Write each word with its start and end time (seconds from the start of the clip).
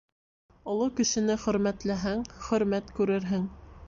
Оло 0.75 0.85
кешене 0.99 1.35
хөрмәтләһәң, 1.43 2.23
хөрмәт 2.47 2.91
күрерһең. 3.01 3.45